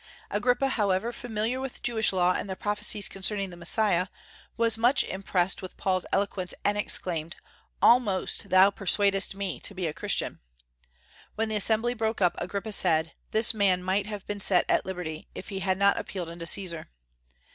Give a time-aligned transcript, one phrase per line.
[0.31, 4.07] Agrippa, however, familiar with Jewish law and the prophecies concerning the Messiah,
[4.57, 7.35] was much impressed with Paul's eloquence, and exclaimed:
[7.83, 10.39] "Almost thou persuadest me to be a Christian!"
[11.35, 15.27] When the assembly broke up, Agrippa said, "This man might have been set at liberty,
[15.35, 16.87] if he had not appealed unto Caesar."